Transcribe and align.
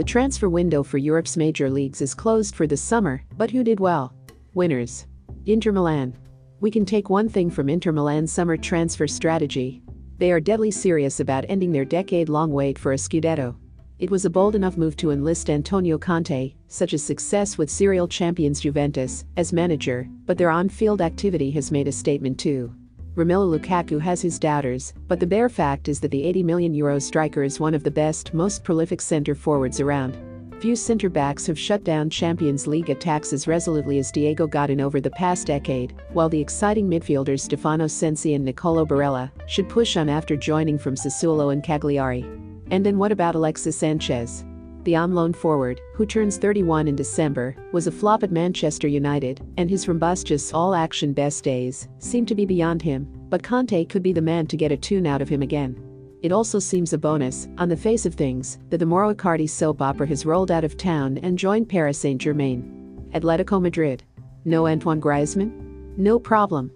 The 0.00 0.04
transfer 0.04 0.48
window 0.48 0.82
for 0.82 0.96
Europe's 0.96 1.36
major 1.36 1.68
leagues 1.68 2.00
is 2.00 2.14
closed 2.14 2.54
for 2.54 2.66
the 2.66 2.74
summer, 2.74 3.22
but 3.36 3.50
who 3.50 3.62
did 3.62 3.78
well? 3.78 4.14
Winners. 4.54 5.06
Inter 5.44 5.72
Milan. 5.72 6.16
We 6.58 6.70
can 6.70 6.86
take 6.86 7.10
one 7.10 7.28
thing 7.28 7.50
from 7.50 7.68
Inter 7.68 7.92
Milan's 7.92 8.32
summer 8.32 8.56
transfer 8.56 9.06
strategy. 9.06 9.82
They 10.16 10.32
are 10.32 10.40
deadly 10.40 10.70
serious 10.70 11.20
about 11.20 11.44
ending 11.50 11.70
their 11.70 11.84
decade 11.84 12.30
long 12.30 12.50
wait 12.50 12.78
for 12.78 12.94
a 12.94 12.96
Scudetto. 12.96 13.56
It 13.98 14.10
was 14.10 14.24
a 14.24 14.30
bold 14.30 14.54
enough 14.54 14.78
move 14.78 14.96
to 14.96 15.10
enlist 15.10 15.50
Antonio 15.50 15.98
Conte, 15.98 16.54
such 16.66 16.94
as 16.94 17.02
success 17.02 17.58
with 17.58 17.68
serial 17.68 18.08
champions 18.08 18.58
Juventus, 18.58 19.26
as 19.36 19.52
manager, 19.52 20.08
but 20.24 20.38
their 20.38 20.48
on 20.48 20.70
field 20.70 21.02
activity 21.02 21.50
has 21.50 21.70
made 21.70 21.88
a 21.88 21.92
statement 21.92 22.40
too. 22.40 22.74
Romelu 23.16 23.58
Lukaku 23.58 24.00
has 24.00 24.22
his 24.22 24.38
doubters, 24.38 24.94
but 25.08 25.18
the 25.18 25.26
bare 25.26 25.48
fact 25.48 25.88
is 25.88 25.98
that 26.00 26.12
the 26.12 26.22
80 26.22 26.44
million 26.44 26.74
euro 26.74 27.00
striker 27.00 27.42
is 27.42 27.58
one 27.58 27.74
of 27.74 27.82
the 27.82 27.90
best, 27.90 28.32
most 28.32 28.62
prolific 28.62 29.00
centre 29.00 29.34
forwards 29.34 29.80
around. 29.80 30.16
Few 30.60 30.76
centre 30.76 31.08
backs 31.08 31.46
have 31.46 31.58
shut 31.58 31.82
down 31.82 32.08
Champions 32.08 32.66
League 32.66 32.90
attacks 32.90 33.32
as 33.32 33.48
resolutely 33.48 33.98
as 33.98 34.12
Diego 34.12 34.46
Godin 34.46 34.80
over 34.80 35.00
the 35.00 35.10
past 35.10 35.48
decade, 35.48 35.94
while 36.12 36.28
the 36.28 36.40
exciting 36.40 36.88
midfielders 36.88 37.40
Stefano 37.40 37.88
Sensi 37.88 38.34
and 38.34 38.44
Nicolo 38.44 38.86
Barella 38.86 39.30
should 39.46 39.68
push 39.68 39.96
on 39.96 40.08
after 40.08 40.36
joining 40.36 40.78
from 40.78 40.94
Sassuolo 40.94 41.52
and 41.52 41.64
Cagliari. 41.64 42.24
And 42.70 42.86
then 42.86 42.98
what 42.98 43.10
about 43.10 43.34
Alexis 43.34 43.76
Sanchez? 43.76 44.44
The 44.84 44.96
on 44.96 45.14
loan 45.14 45.34
forward, 45.34 45.78
who 45.94 46.06
turns 46.06 46.38
31 46.38 46.88
in 46.88 46.96
December, 46.96 47.54
was 47.70 47.86
a 47.86 47.92
flop 47.92 48.22
at 48.22 48.32
Manchester 48.32 48.88
United, 48.88 49.40
and 49.58 49.68
his 49.68 49.86
rumbustious 49.86 50.54
all 50.54 50.74
action 50.74 51.12
best 51.12 51.44
days 51.44 51.86
seem 51.98 52.24
to 52.26 52.34
be 52.34 52.46
beyond 52.46 52.80
him, 52.80 53.06
but 53.28 53.42
Conte 53.42 53.84
could 53.84 54.02
be 54.02 54.14
the 54.14 54.22
man 54.22 54.46
to 54.46 54.56
get 54.56 54.72
a 54.72 54.76
tune 54.78 55.06
out 55.06 55.20
of 55.20 55.28
him 55.28 55.42
again. 55.42 55.78
It 56.22 56.32
also 56.32 56.58
seems 56.58 56.94
a 56.94 56.98
bonus, 56.98 57.46
on 57.58 57.68
the 57.68 57.76
face 57.76 58.06
of 58.06 58.14
things, 58.14 58.58
that 58.70 58.78
the 58.78 58.86
Mauro 58.86 59.14
Icardi 59.14 59.48
soap 59.48 59.82
opera 59.82 60.06
has 60.06 60.24
rolled 60.24 60.50
out 60.50 60.64
of 60.64 60.78
town 60.78 61.18
and 61.18 61.38
joined 61.38 61.68
Paris 61.68 61.98
Saint 61.98 62.20
Germain. 62.20 63.08
Atletico 63.14 63.60
Madrid. 63.60 64.02
No 64.46 64.66
Antoine 64.66 65.00
Griezmann? 65.00 65.96
No 65.98 66.18
problem. 66.18 66.70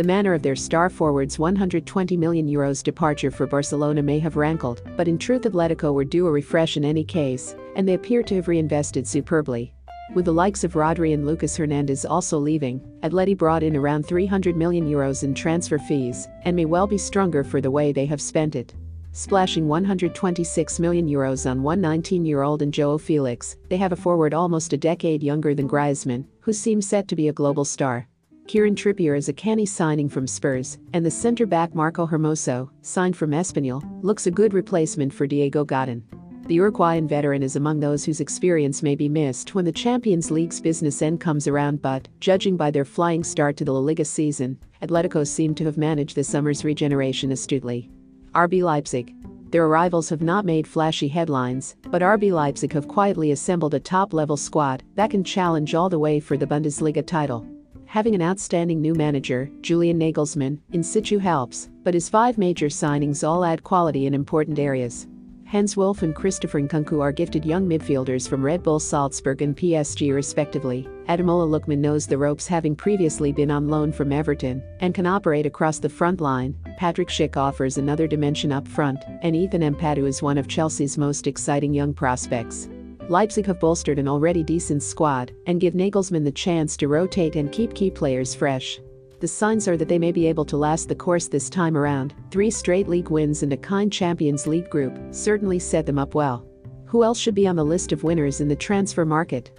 The 0.00 0.06
manner 0.06 0.32
of 0.32 0.40
their 0.40 0.56
star 0.56 0.88
forward's 0.88 1.38
120 1.38 2.16
million 2.16 2.48
euros 2.48 2.82
departure 2.82 3.30
for 3.30 3.46
Barcelona 3.46 4.02
may 4.02 4.18
have 4.20 4.34
rankled, 4.34 4.80
but 4.96 5.08
in 5.08 5.18
truth 5.18 5.42
Atletico 5.42 5.92
were 5.92 6.06
due 6.06 6.26
a 6.26 6.30
refresh 6.30 6.78
in 6.78 6.86
any 6.86 7.04
case, 7.04 7.54
and 7.76 7.86
they 7.86 7.92
appear 7.92 8.22
to 8.22 8.36
have 8.36 8.48
reinvested 8.48 9.06
superbly. 9.06 9.74
With 10.14 10.24
the 10.24 10.32
likes 10.32 10.64
of 10.64 10.72
Rodri 10.72 11.12
and 11.12 11.26
Lucas 11.26 11.54
Hernandez 11.54 12.06
also 12.06 12.38
leaving, 12.38 12.80
Atleti 13.02 13.36
brought 13.36 13.62
in 13.62 13.76
around 13.76 14.06
300 14.06 14.56
million 14.56 14.88
euros 14.88 15.22
in 15.22 15.34
transfer 15.34 15.76
fees 15.76 16.28
and 16.46 16.56
may 16.56 16.64
well 16.64 16.86
be 16.86 16.96
stronger 16.96 17.44
for 17.44 17.60
the 17.60 17.70
way 17.70 17.92
they 17.92 18.06
have 18.06 18.22
spent 18.22 18.56
it. 18.56 18.72
Splashing 19.12 19.68
126 19.68 20.80
million 20.80 21.08
euros 21.08 21.44
on 21.44 21.62
one 21.62 21.82
19-year-old 21.82 22.62
and 22.62 22.72
Joao 22.72 22.96
Felix, 22.96 23.56
they 23.68 23.76
have 23.76 23.92
a 23.92 23.96
forward 23.96 24.32
almost 24.32 24.72
a 24.72 24.78
decade 24.78 25.22
younger 25.22 25.54
than 25.54 25.68
Griezmann, 25.68 26.24
who 26.40 26.54
seems 26.54 26.88
set 26.88 27.06
to 27.08 27.16
be 27.16 27.28
a 27.28 27.34
global 27.34 27.66
star. 27.66 28.08
Kieran 28.50 28.74
Trippier 28.74 29.16
is 29.16 29.28
a 29.28 29.32
canny 29.32 29.64
signing 29.64 30.08
from 30.08 30.26
Spurs, 30.26 30.78
and 30.92 31.06
the 31.06 31.10
centre 31.12 31.46
back 31.46 31.72
Mario 31.72 32.04
Hermoso, 32.04 32.68
signed 32.82 33.16
from 33.16 33.30
Espanyol, 33.30 33.80
looks 34.02 34.26
a 34.26 34.30
good 34.32 34.54
replacement 34.54 35.14
for 35.14 35.24
Diego 35.24 35.64
Godin. 35.64 36.02
The 36.48 36.56
Uruguayan 36.56 37.06
veteran 37.06 37.44
is 37.44 37.54
among 37.54 37.78
those 37.78 38.04
whose 38.04 38.18
experience 38.18 38.82
may 38.82 38.96
be 38.96 39.08
missed 39.08 39.54
when 39.54 39.64
the 39.64 39.70
Champions 39.70 40.32
League's 40.32 40.60
business 40.60 41.00
end 41.00 41.20
comes 41.20 41.46
around, 41.46 41.80
but, 41.80 42.08
judging 42.18 42.56
by 42.56 42.72
their 42.72 42.84
flying 42.84 43.22
start 43.22 43.56
to 43.58 43.64
the 43.64 43.72
La 43.72 43.78
Liga 43.78 44.04
season, 44.04 44.58
Atletico 44.82 45.24
seem 45.24 45.54
to 45.54 45.64
have 45.64 45.78
managed 45.78 46.16
this 46.16 46.28
summer's 46.28 46.64
regeneration 46.64 47.30
astutely. 47.30 47.88
RB 48.34 48.64
Leipzig. 48.64 49.14
Their 49.52 49.66
arrivals 49.66 50.08
have 50.08 50.22
not 50.22 50.44
made 50.44 50.66
flashy 50.66 51.06
headlines, 51.06 51.76
but 51.82 52.02
RB 52.02 52.32
Leipzig 52.32 52.72
have 52.72 52.88
quietly 52.88 53.30
assembled 53.30 53.74
a 53.74 53.78
top 53.78 54.12
level 54.12 54.36
squad 54.36 54.82
that 54.96 55.10
can 55.10 55.22
challenge 55.22 55.76
all 55.76 55.88
the 55.88 56.00
way 56.00 56.18
for 56.18 56.36
the 56.36 56.48
Bundesliga 56.48 57.06
title. 57.06 57.46
Having 57.90 58.14
an 58.14 58.22
outstanding 58.22 58.80
new 58.80 58.94
manager, 58.94 59.50
Julian 59.62 59.98
Nagelsmann, 59.98 60.60
in 60.70 60.80
situ 60.80 61.18
helps, 61.18 61.70
but 61.82 61.92
his 61.92 62.08
five 62.08 62.38
major 62.38 62.66
signings 62.66 63.26
all 63.26 63.44
add 63.44 63.64
quality 63.64 64.06
in 64.06 64.14
important 64.14 64.60
areas. 64.60 65.08
Hannes 65.42 65.76
Wolf 65.76 66.04
and 66.04 66.14
Christopher 66.14 66.60
Nkunku 66.60 67.02
are 67.02 67.10
gifted 67.10 67.44
young 67.44 67.68
midfielders 67.68 68.28
from 68.28 68.44
Red 68.44 68.62
Bull 68.62 68.78
Salzburg 68.78 69.42
and 69.42 69.56
PSG 69.56 70.14
respectively. 70.14 70.88
Ademola 71.08 71.48
Lookman 71.50 71.78
knows 71.78 72.06
the 72.06 72.16
ropes 72.16 72.46
having 72.46 72.76
previously 72.76 73.32
been 73.32 73.50
on 73.50 73.66
loan 73.66 73.90
from 73.90 74.12
Everton 74.12 74.62
and 74.78 74.94
can 74.94 75.04
operate 75.04 75.44
across 75.44 75.80
the 75.80 75.88
front 75.88 76.20
line. 76.20 76.54
Patrick 76.78 77.08
Schick 77.08 77.36
offers 77.36 77.76
another 77.76 78.06
dimension 78.06 78.52
up 78.52 78.68
front, 78.68 79.02
and 79.22 79.34
Ethan 79.34 79.62
Ampadu 79.62 80.06
is 80.06 80.22
one 80.22 80.38
of 80.38 80.46
Chelsea's 80.46 80.96
most 80.96 81.26
exciting 81.26 81.74
young 81.74 81.92
prospects. 81.92 82.68
Leipzig 83.10 83.46
have 83.46 83.58
bolstered 83.58 83.98
an 83.98 84.06
already 84.06 84.44
decent 84.44 84.84
squad 84.84 85.32
and 85.46 85.60
give 85.60 85.74
Nagelsmann 85.74 86.22
the 86.22 86.30
chance 86.30 86.76
to 86.76 86.86
rotate 86.86 87.34
and 87.34 87.50
keep 87.50 87.74
key 87.74 87.90
players 87.90 88.36
fresh. 88.36 88.78
The 89.18 89.26
signs 89.26 89.66
are 89.66 89.76
that 89.78 89.88
they 89.88 89.98
may 89.98 90.12
be 90.12 90.28
able 90.28 90.44
to 90.44 90.56
last 90.56 90.88
the 90.88 90.94
course 90.94 91.26
this 91.26 91.50
time 91.50 91.76
around. 91.76 92.14
Three 92.30 92.52
straight 92.52 92.86
league 92.86 93.10
wins 93.10 93.42
and 93.42 93.52
a 93.52 93.56
kind 93.56 93.92
Champions 93.92 94.46
League 94.46 94.70
group 94.70 94.96
certainly 95.10 95.58
set 95.58 95.86
them 95.86 95.98
up 95.98 96.14
well. 96.14 96.46
Who 96.84 97.02
else 97.02 97.18
should 97.18 97.34
be 97.34 97.48
on 97.48 97.56
the 97.56 97.64
list 97.64 97.90
of 97.90 98.04
winners 98.04 98.40
in 98.40 98.46
the 98.46 98.54
transfer 98.54 99.04
market? 99.04 99.50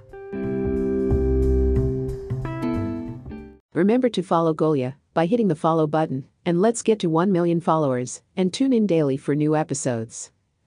Remember 3.74 4.08
to 4.08 4.24
follow 4.24 4.54
Golia 4.54 4.94
by 5.14 5.26
hitting 5.26 5.50
the 5.50 5.56
follow 5.56 5.88
button, 5.88 6.26
and 6.46 6.62
let's 6.62 6.82
get 6.82 7.00
to 7.00 7.10
1 7.10 7.30
million 7.30 7.60
followers, 7.60 8.22
and 8.38 8.54
tune 8.54 8.72
in 8.72 8.88
daily 8.88 9.18
for 9.18 9.36
new 9.36 9.58
episodes. 9.58 10.32